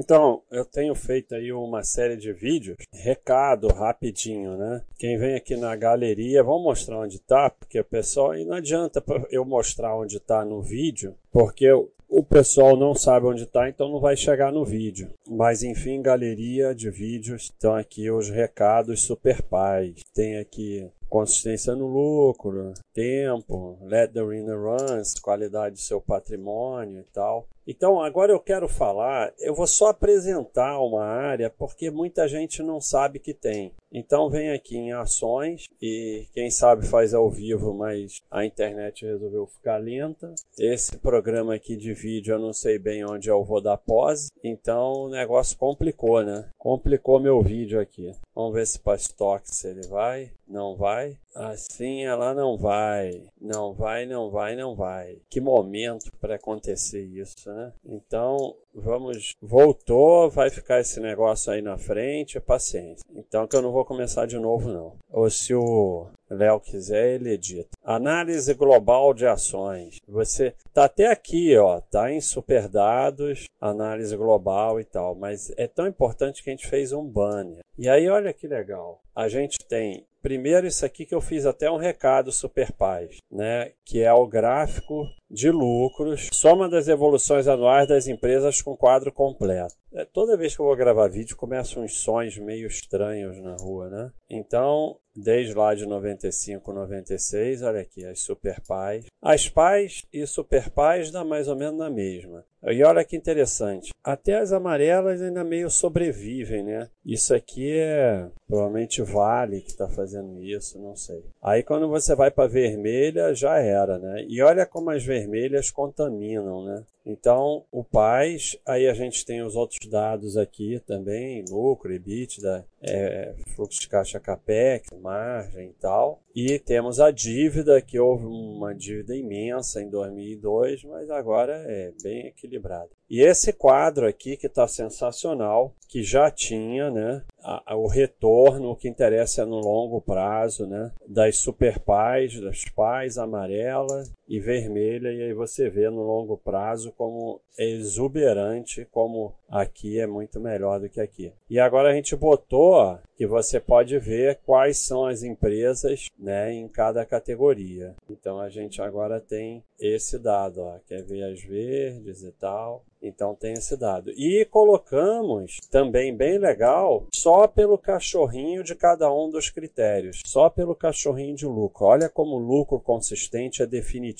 [0.00, 4.80] Então, eu tenho feito aí uma série de vídeos, recado rapidinho, né?
[4.98, 9.04] Quem vem aqui na galeria, vamos mostrar onde tá, porque o pessoal, e não adianta
[9.30, 14.00] eu mostrar onde tá no vídeo, porque o pessoal não sabe onde está, então não
[14.00, 15.10] vai chegar no vídeo.
[15.28, 20.00] Mas enfim, galeria de vídeos, estão aqui os recados super pais.
[20.14, 27.12] Tem aqui consistência no lucro, tempo, let the winner runs, qualidade do seu patrimônio e
[27.12, 27.46] tal.
[27.66, 32.80] Então, agora eu quero falar, eu vou só apresentar uma área porque muita gente não
[32.80, 33.72] sabe que tem.
[33.92, 39.46] Então, vem aqui em ações e quem sabe faz ao vivo, mas a internet resolveu
[39.46, 40.34] ficar lenta.
[40.58, 45.04] Esse programa aqui de vídeo eu não sei bem onde eu vou dar pause, então
[45.04, 46.48] o negócio complicou, né?
[46.58, 48.12] Complicou meu vídeo aqui.
[48.34, 50.32] Vamos ver se para estoque se ele vai.
[50.48, 50.99] Não vai.
[51.00, 51.16] Bye.
[51.34, 53.22] Assim ela não vai.
[53.40, 55.18] Não vai, não vai, não vai.
[55.28, 57.72] Que momento para acontecer isso, né?
[57.84, 59.32] Então, vamos.
[59.40, 63.04] Voltou, vai ficar esse negócio aí na frente, paciência.
[63.14, 64.94] Então, que eu não vou começar de novo, não.
[65.10, 67.70] Ou se o Léo quiser, ele edita.
[67.84, 70.00] Análise global de ações.
[70.06, 75.66] Você tá até aqui, ó, tá em super dados, análise global e tal, mas é
[75.66, 77.60] tão importante que a gente fez um banner.
[77.78, 79.00] E aí, olha que legal.
[79.14, 83.72] A gente tem Primeiro, isso aqui que eu fiz até um recado super paz, né?
[83.84, 89.74] Que é o gráfico de lucros, soma das evoluções anuais das empresas com quadro completo.
[89.92, 93.88] É, toda vez que eu vou gravar vídeo, começam uns sons meio estranhos na rua,
[93.88, 94.12] né?
[94.28, 99.06] Então, desde lá de 95, 96, olha aqui, as super pais.
[99.20, 102.44] As pais e super pais dá mais ou menos na mesma.
[102.62, 106.90] E olha que interessante, até as amarelas ainda meio sobrevivem, né?
[107.04, 111.24] Isso aqui é provavelmente Vale que está fazendo isso, não sei.
[111.42, 114.24] Aí quando você vai para vermelha, já era, né?
[114.28, 116.84] E olha como as vermelhas contaminam, né?
[117.10, 123.34] Então, o PAIS, aí a gente tem os outros dados aqui também, lucro, EBITDA, é,
[123.54, 126.22] fluxo de caixa CAPEX, margem e tal.
[126.34, 132.28] E temos a dívida, que houve uma dívida imensa em 2002, mas agora é bem
[132.28, 132.88] equilibrada.
[133.08, 138.70] E esse quadro aqui que está sensacional, que já tinha, né, a, a, o retorno,
[138.70, 144.38] o que interessa é no longo prazo, né, das super pais, das pais amarela e
[144.38, 150.38] vermelha, e aí você vê no longo prazo como é exuberante, como aqui é muito
[150.38, 151.32] melhor do que aqui.
[151.50, 156.68] E agora a gente botou que você pode ver quais são as empresas né, em
[156.68, 157.96] cada categoria.
[158.08, 162.84] Então a gente agora tem esse dado, ó, quer ver as verdes e tal.
[163.02, 164.10] Então tem esse dado.
[164.10, 170.74] E colocamos também bem legal só pelo cachorrinho de cada um dos critérios, só pelo
[170.74, 171.86] cachorrinho de lucro.
[171.86, 174.19] Olha como o lucro consistente é definitivo.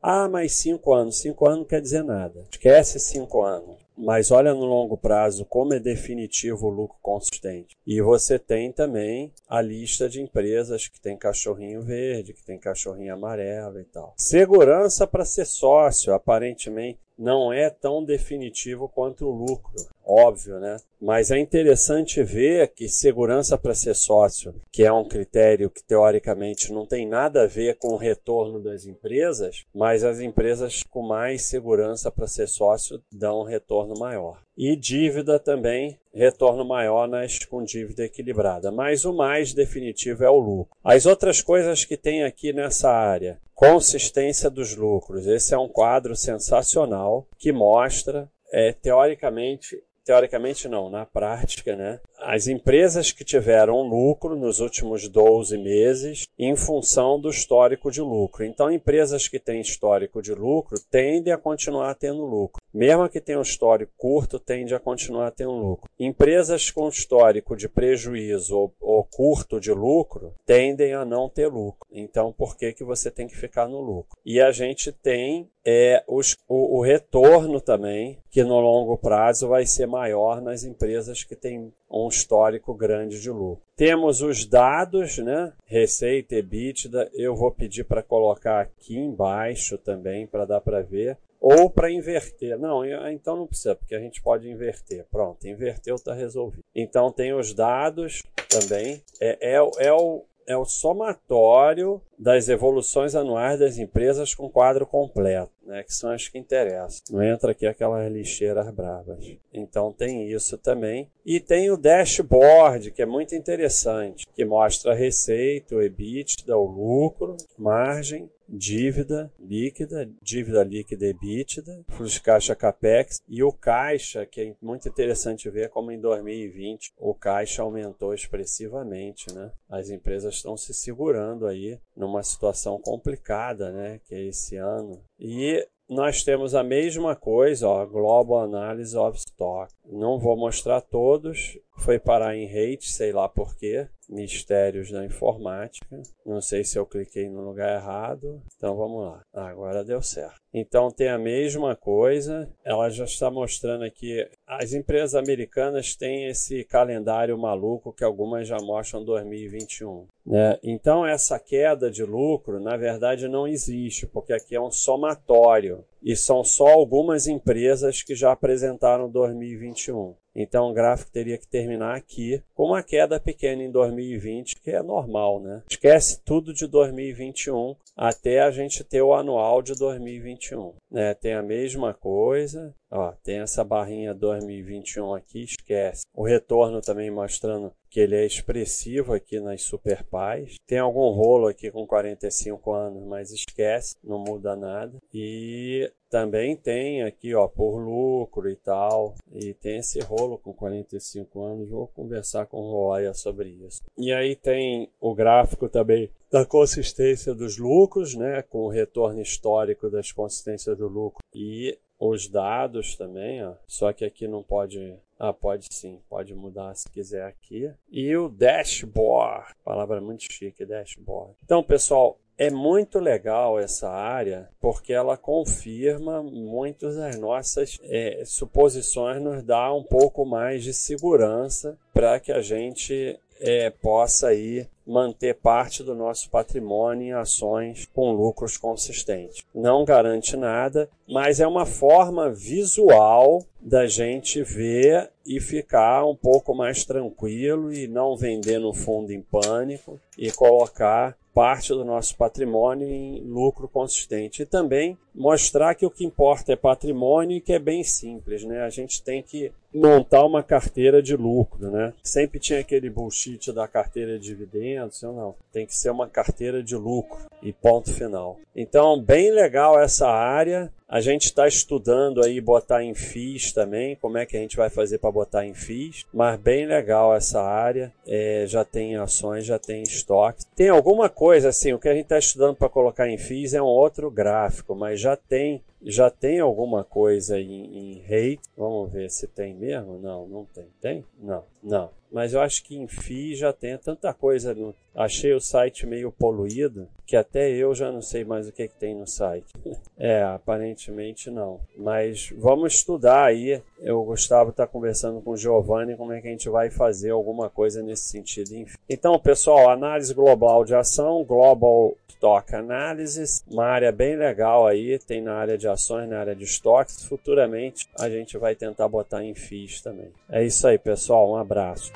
[0.00, 1.20] Ah, mas cinco anos.
[1.20, 2.44] Cinco anos não quer dizer nada.
[2.50, 3.76] Esquece cinco anos.
[3.96, 7.76] Mas olha no longo prazo como é definitivo o lucro consistente.
[7.86, 13.12] E você tem também a lista de empresas que tem cachorrinho verde, que tem cachorrinho
[13.12, 14.14] amarelo e tal.
[14.16, 19.74] Segurança para ser sócio, aparentemente não é tão definitivo quanto o lucro,
[20.04, 20.76] óbvio, né?
[21.00, 26.72] Mas é interessante ver que segurança para ser sócio, que é um critério que teoricamente
[26.72, 31.42] não tem nada a ver com o retorno das empresas, mas as empresas com mais
[31.42, 34.40] segurança para ser sócio dão um retorno maior.
[34.56, 38.70] E dívida também, retorno maior nas com dívida equilibrada.
[38.70, 40.76] Mas o mais definitivo é o lucro.
[40.84, 45.26] As outras coisas que tem aqui nessa área, consistência dos lucros.
[45.26, 52.00] Esse é um quadro sensacional que mostra, é, teoricamente, teoricamente não, na prática, né?
[52.18, 58.44] As empresas que tiveram lucro nos últimos 12 meses em função do histórico de lucro.
[58.44, 62.61] Então, empresas que têm histórico de lucro tendem a continuar tendo lucro.
[62.72, 65.90] Mesmo que tenham um histórico curto, tende a continuar tendo lucro.
[65.98, 71.86] Empresas com histórico de prejuízo ou, ou, curto de lucro tendem a não ter lucro.
[71.90, 74.18] Então, por que, que você tem que ficar no lucro?
[74.24, 79.66] E a gente tem é, os, o, o retorno também, que no longo prazo vai
[79.66, 83.62] ser maior nas empresas que têm um histórico grande de lucro.
[83.76, 85.52] Temos os dados, né?
[85.64, 87.10] Receita, EBITDA.
[87.14, 92.56] Eu vou pedir para colocar aqui embaixo também para dar para ver ou para inverter.
[92.56, 95.04] Não, então não precisa, porque a gente pode inverter.
[95.10, 96.64] Pronto, inverteu, está resolvido.
[96.72, 99.02] Então tem os dados também.
[99.20, 105.52] É, é, é, o, é o somatório das evoluções anuais das empresas com quadro completo,
[105.66, 107.02] né, que são as que interessam.
[107.10, 109.36] Não entra aqui aquelas lixeiras bravas.
[109.52, 111.10] Então tem isso também.
[111.24, 116.66] E tem o dashboard, que é muito interessante, que mostra a receita, o EBITDA, o
[116.66, 124.40] lucro, margem dívida líquida, dívida líquida EBITDA, fluxo de caixa capex e o caixa, que
[124.40, 129.50] é muito interessante ver como em 2020 o caixa aumentou expressivamente, né?
[129.68, 134.00] As empresas estão se segurando aí numa situação complicada, né?
[134.04, 135.02] Que é esse ano.
[135.18, 139.72] E nós temos a mesma coisa, ó, Global Analysis of Stock.
[139.84, 146.00] Não vou mostrar todos, foi parar em rate, sei lá porquê, mistérios da informática.
[146.24, 148.40] Não sei se eu cliquei no lugar errado.
[148.56, 149.22] Então vamos lá.
[149.32, 150.40] Agora deu certo.
[150.54, 152.48] Então tem a mesma coisa.
[152.64, 154.28] Ela já está mostrando aqui.
[154.46, 160.06] As empresas americanas têm esse calendário maluco que algumas já mostram 2021.
[160.24, 160.58] Né?
[160.62, 166.16] Então essa queda de lucro, na verdade, não existe, porque aqui é um somatório e
[166.16, 170.14] são só algumas empresas que já apresentaram 2021.
[170.34, 174.82] Então o gráfico teria que terminar aqui com uma queda pequena em 2020, que é
[174.82, 175.62] normal, né?
[175.68, 180.72] Esquece tudo de 2021 até a gente ter o anual de 2021.
[180.90, 181.14] Né?
[181.14, 186.02] Tem a mesma coisa, ó, tem essa barrinha 2021 aqui, esquece.
[186.14, 190.56] O retorno também mostrando que ele é expressivo aqui nas Super Pais.
[190.66, 194.96] Tem algum rolo aqui com 45 anos, mas esquece, não muda nada.
[195.12, 199.14] E também tem aqui, ó, por lucro e tal.
[199.30, 201.68] E tem esse rolo com 45 anos.
[201.68, 203.82] Vou conversar com o Roya sobre isso.
[203.98, 209.90] E aí tem o gráfico também da consistência dos lucros, né, com o retorno histórico
[209.90, 213.54] das consistências do lucro e os dados também, ó.
[213.66, 217.72] Só que aqui não pode ah, pode sim, pode mudar se quiser aqui.
[217.88, 221.34] E o dashboard, palavra muito chique, dashboard.
[221.44, 229.22] Então, pessoal, é muito legal essa área porque ela confirma muitas das nossas é, suposições,
[229.22, 235.34] nos dá um pouco mais de segurança para que a gente é, possa aí manter
[235.34, 239.42] parte do nosso patrimônio em ações com lucros consistentes.
[239.54, 246.54] Não garante nada, mas é uma forma visual da gente ver e ficar um pouco
[246.54, 252.86] mais tranquilo e não vender no fundo em pânico e colocar parte do nosso patrimônio
[252.86, 254.42] em lucro consistente.
[254.42, 258.62] E também mostrar que o que importa é patrimônio e que é bem simples, né?
[258.62, 261.94] A gente tem que montar uma carteira de lucro, né?
[262.02, 264.71] Sempre tinha aquele bullshit da carteira de dividendos,
[265.06, 265.34] ou não.
[265.52, 268.38] Tem que ser uma carteira de lucro e ponto final.
[268.54, 270.72] Então, bem legal essa área.
[270.92, 274.68] A gente está estudando aí botar em FIIs também, como é que a gente vai
[274.68, 277.90] fazer para botar em FIIs, mas bem legal essa área.
[278.06, 280.44] É, já tem ações, já tem estoque.
[280.54, 283.62] Tem alguma coisa assim, o que a gente está estudando para colocar em FIIs é
[283.62, 288.42] um outro gráfico, mas já tem já tem alguma coisa em, em rate.
[288.56, 289.98] Vamos ver se tem mesmo.
[289.98, 290.66] Não, não tem.
[290.80, 291.04] Tem?
[291.18, 291.90] Não, não.
[292.10, 294.54] Mas eu acho que em FI já tem tanta coisa.
[294.54, 294.74] No...
[294.94, 298.74] Achei o site meio poluído que até eu já não sei mais o que, que
[298.74, 299.52] tem no site.
[299.98, 301.60] é, aparentemente não.
[301.76, 303.60] Mas vamos estudar aí.
[303.80, 307.50] Eu, Gustavo, está conversando com o Giovanni como é que a gente vai fazer alguma
[307.50, 308.54] coisa nesse sentido.
[308.54, 308.78] Enfim.
[308.88, 314.98] Então, pessoal, análise global de ação, Global Stock Analysis, uma área bem legal aí.
[314.98, 317.04] Tem na área de ações, na área de estoques.
[317.04, 320.08] Futuramente a gente vai tentar botar em FIIs também.
[320.30, 321.30] É isso aí, pessoal.
[321.30, 321.92] Um abraço.